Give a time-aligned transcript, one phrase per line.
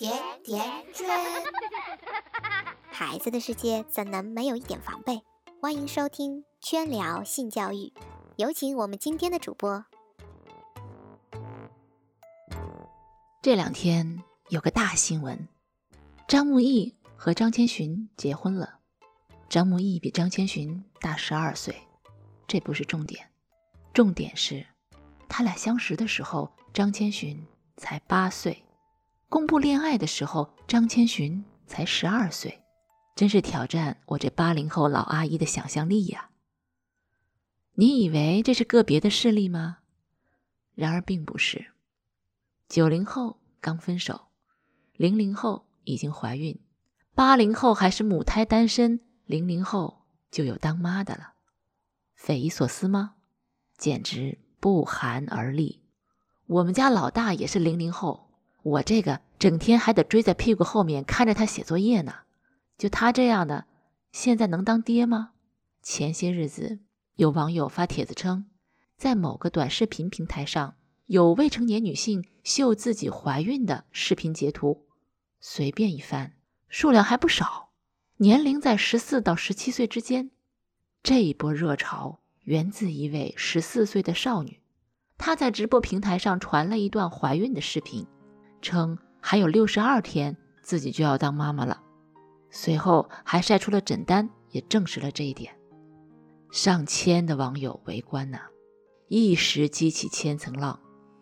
[0.00, 0.10] 甜
[0.42, 1.06] 甜圈，
[2.90, 5.20] 孩子的世界怎能没有一点防备？
[5.60, 7.92] 欢迎收听圈聊性教育，
[8.36, 9.84] 有请我们今天的主播。
[13.42, 15.46] 这两天有个大新闻，
[16.26, 18.78] 张木易和张千寻结婚了。
[19.50, 21.76] 张木易比张千寻大十二岁，
[22.48, 23.28] 这不是重点，
[23.92, 24.66] 重点是，
[25.28, 27.46] 他俩相识的时候，张千寻
[27.76, 28.64] 才八岁。
[29.30, 32.64] 公布恋爱的时候，张千寻才十二岁，
[33.14, 36.30] 真是挑战我这八零后老阿姨的想象力呀！
[37.74, 39.78] 你以为这是个别的事例吗？
[40.74, 41.70] 然而并不是。
[42.68, 44.22] 九零后刚分手，
[44.94, 46.58] 零零后已经怀孕，
[47.14, 51.34] 八零后还是母胎单身，零零后就有当妈的了。
[52.16, 53.14] 匪夷所思吗？
[53.78, 55.84] 简直不寒而栗。
[56.46, 58.26] 我们家老大也是零零后。
[58.62, 62.14] 我这个整天还得追在屁股后面看着他写作业呢，
[62.76, 63.66] 就他这样的，
[64.12, 65.30] 现在能当爹吗？
[65.82, 66.78] 前些日子
[67.16, 68.46] 有网友发帖子称，
[68.96, 70.74] 在某个短视频平台上
[71.06, 74.86] 有未成年女性秀自己怀孕的视频截图，
[75.40, 76.34] 随便一翻，
[76.68, 77.70] 数量还不少，
[78.18, 80.30] 年龄在十四到十七岁之间。
[81.02, 84.60] 这一波热潮源自一位十四岁的少女，
[85.16, 88.06] 她在直播平台上传了一段怀孕的视频。
[88.60, 91.82] 称还有六十二天，自己就要当妈妈了。
[92.50, 95.54] 随后还晒出了诊单，也证实了这一点。
[96.50, 98.40] 上千的网友围观呐，
[99.08, 100.80] 一时激起千层浪，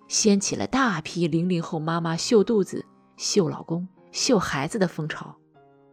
[0.08, 2.84] 掀起了大批零零后妈妈秀肚子、
[3.17, 5.36] 秀老公、秀孩子的风潮。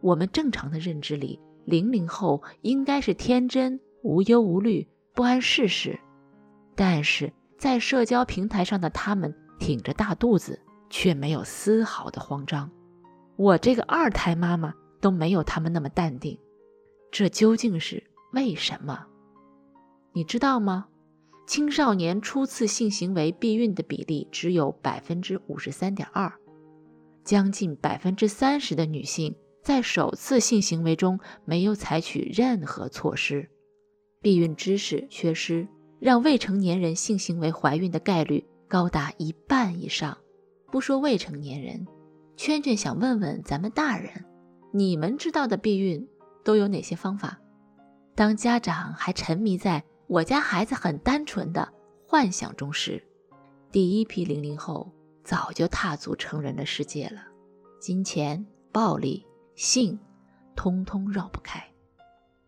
[0.00, 6.00] 我们正常的认知里，零零后应该是天真、无忧无虑、不谙世事，
[6.74, 10.60] 但是在社交平台上的他们，挺着大肚子。
[10.88, 12.70] 却没有丝毫的慌张，
[13.36, 16.38] 我这个二胎妈妈都没有他们那么淡定，
[17.10, 19.06] 这究竟是为什么？
[20.12, 20.86] 你知道吗？
[21.46, 26.32] 青少年初次性行为避孕的比例只有百分之五十三点二，
[27.22, 33.48] 将近百分之三十的女性在首次性行为中没有采取任何措施，
[34.20, 35.68] 避孕知识缺失
[36.00, 40.18] 让未成年人性行为怀孕的概率高达一半以上。
[40.70, 41.86] 不说未成年人，
[42.36, 44.24] 圈圈想问问咱们大人，
[44.72, 46.08] 你们知道的避孕
[46.44, 47.38] 都有哪些方法？
[48.14, 51.72] 当家长还沉迷在我家孩子很单纯的
[52.06, 53.02] 幻想中时，
[53.70, 54.90] 第一批零零后
[55.22, 57.22] 早就踏足成人的世界了。
[57.78, 59.98] 金钱、暴力、性，
[60.56, 61.62] 通通绕不开。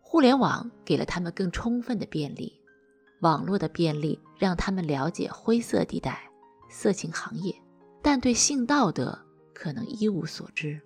[0.01, 2.59] 互联网给了他们更充分的便利，
[3.21, 6.19] 网络的便利让他们了解灰色地带、
[6.69, 7.53] 色情行业。
[8.01, 9.17] 但对性道德
[9.53, 10.79] 可能一无所知。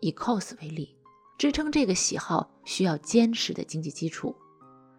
[0.00, 0.96] 以 cos 为例，
[1.38, 4.34] 支撑这个喜好需要坚实的经济基础。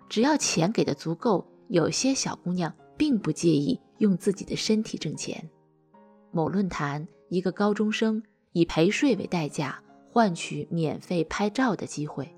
[0.08, 5.50] 只要钱给的足够，有些小姑娘并不介意用自己的身体挣钱。
[6.32, 9.82] 某论坛一个高中生以陪睡为代价
[10.12, 12.34] 换取免费拍照的机会，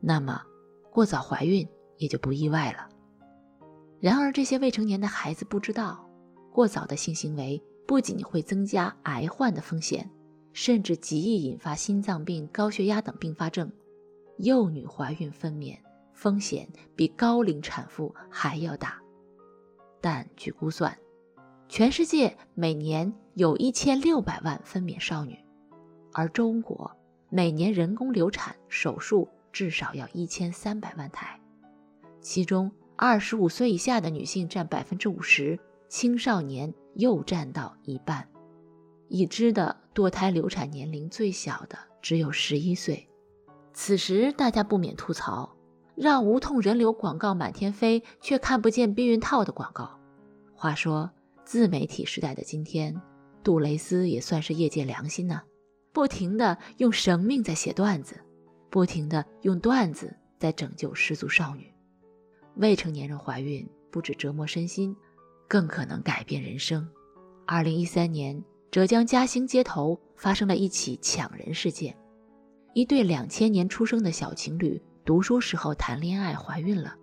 [0.00, 0.42] 那么
[0.90, 1.66] 过早怀孕
[1.98, 2.88] 也就不意外了。
[4.00, 6.04] 然而这些未成年的孩子不知道，
[6.52, 7.62] 过早的性行为。
[7.86, 10.08] 不仅会增加癌患的风险，
[10.52, 13.70] 甚至极易引发心脏病、高血压等并发症。
[14.38, 15.76] 幼女怀孕分娩
[16.14, 19.00] 风险比高龄产妇还要大。
[20.00, 20.96] 但据估算，
[21.68, 25.38] 全世界每年有一千六百万分娩少女，
[26.12, 26.90] 而中国
[27.28, 31.40] 每年人工流产手术至少要一千三百万台，
[32.20, 35.58] 其中二十五岁以下的女性占百分之五十。
[35.88, 38.28] 青少年又占到一半，
[39.08, 43.08] 已知的堕胎流产年龄最小的只有十一岁。
[43.72, 45.56] 此时大家不免吐槽：
[45.94, 49.98] 让无痛人流广告满天飞，却看不见避孕套的广告。
[50.54, 51.10] 话说，
[51.44, 53.00] 自媒体时代的今天，
[53.42, 55.42] 杜蕾斯也算是业界良心呢，
[55.92, 58.20] 不停的用生命在写段子，
[58.70, 61.72] 不停的用段子在拯救失足少女。
[62.56, 64.94] 未成年人怀孕不止折磨身心。
[65.52, 66.88] 更可能改变人生。
[67.46, 71.94] 二零一三年，浙江嘉兴街头发生了一起抢人事件。
[72.72, 76.94] 一对两千年出生的小情侣，读书时候谈恋爱怀孕了，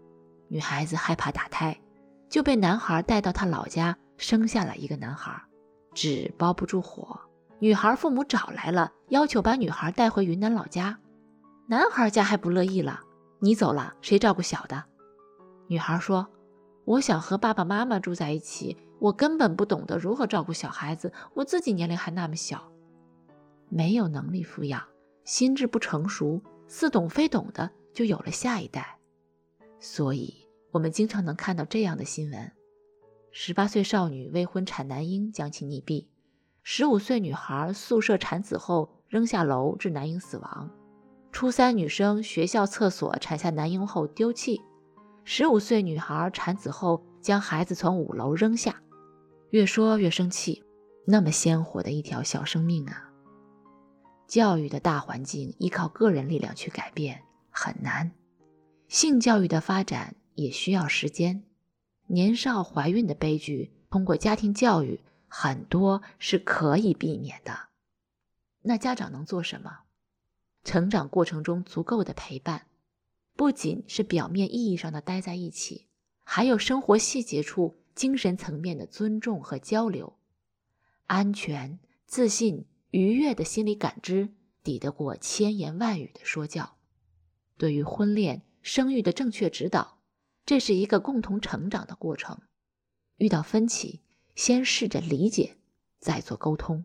[0.47, 1.79] 女孩子害怕打胎，
[2.27, 5.39] 就被男孩带到他老家生下了一个男孩。
[5.93, 7.19] 纸包不住火，
[7.59, 10.97] 女孩父母找来了，要求把女孩带回云南老家。
[11.67, 12.99] 男孩家还不乐意了，
[13.41, 14.83] 你走了，谁照顾小的？
[15.67, 16.27] 女孩说。
[16.89, 22.71] 我想和爸爸妈妈住在一起，我根本不懂得如何照顾小孩子，我自己年龄还那么小。
[23.69, 24.81] 没有能力抚养，
[25.23, 28.97] 心智不成熟，似懂非懂的就有了下一代。
[29.79, 30.33] 所以，
[30.71, 32.51] 我们经常能看到这样的新闻：
[33.29, 36.07] 十八岁少女未婚产男婴将其溺毙；
[36.63, 40.67] 十五岁女孩宿舍产子后扔下楼致男婴死亡；
[41.31, 44.55] 初三女生学校厕所产下男婴后丢弃；
[45.31, 48.81] 十五岁女孩产子后将孩子从五楼扔下。
[49.51, 50.63] 越说越生气，
[51.05, 53.11] 那么鲜活的一条小生命啊！
[54.25, 57.21] 教育的大环境依靠个人力量去改变
[57.51, 58.11] 很难，
[58.87, 61.43] 性教育的发展也需要时间。
[62.07, 67.67] 年少怀孕的悲剧，通过家庭教育很多是可以避免的。
[68.63, 69.81] 那家长能做什么？
[70.63, 72.65] 成长过程中足够的陪伴，
[73.39, 75.87] 不仅是表面意义上的待在一起，
[76.25, 80.19] 还有生活细节处精神层面的尊重和交流，
[81.05, 82.65] 安全、自信。
[82.91, 86.75] 愉悦的心理感知抵得过千言万语的说教。
[87.55, 90.01] 对于婚恋、生育的正确指导，
[90.45, 92.41] 这是一个共同成长的过程。
[93.15, 94.01] 遇到分歧，
[94.35, 95.55] 先试着理解，
[95.97, 96.83] 再做沟通。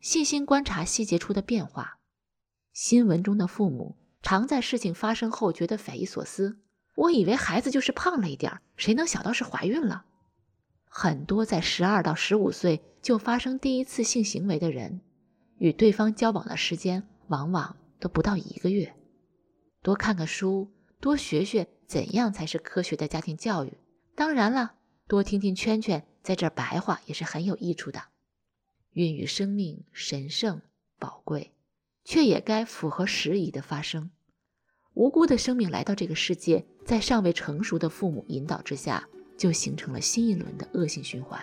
[0.00, 2.00] 细心观察细节处的变化。
[2.72, 6.58] 新闻中的父母常在事情发生后觉得匪夷所思
[6.94, 10.04] ：“我以为孩子就是胖了一点，谁能想到是怀孕了？”
[10.84, 15.00] 很多在十二到十五岁就发生第一次性行为的人，
[15.58, 18.94] 与对方交往的时间往往都不到一个月。
[19.82, 20.70] 多看看书，
[21.00, 23.78] 多学学怎样才是科学的家庭教育。
[24.14, 24.74] 当然了，
[25.06, 28.02] 多听听圈圈在这白话也是很有益处的。
[28.92, 30.60] 孕育生命神圣
[30.98, 31.54] 宝贵，
[32.04, 34.10] 却也该符合时宜的发生。
[34.94, 39.06] 无辜的生命来到这个世界，在尚未成熟的父母引导之下。
[39.36, 41.40] 就形成了新一轮的恶性循环，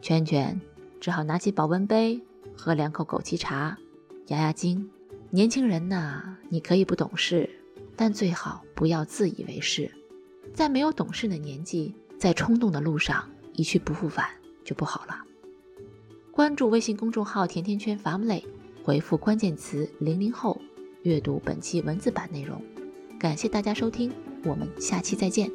[0.00, 0.58] 圈圈
[0.98, 2.18] 只好拿起保温杯
[2.56, 3.76] 喝两口枸杞茶，
[4.28, 4.90] 压压惊。
[5.28, 7.50] 年轻人呐，你可以不懂事，
[7.94, 9.92] 但最好不要自以为是。
[10.54, 14.26] 在没有懂事的年纪，在冲动的路上一去不复返
[14.64, 15.22] 就不好了。
[16.32, 18.44] 关注微信公众号“甜甜圈 Family”，
[18.84, 20.60] 回复关键词“零零后”，
[21.04, 22.62] 阅读本期文字版内容。
[23.18, 24.12] 感谢大家收听，
[24.44, 25.50] 我们下期再见。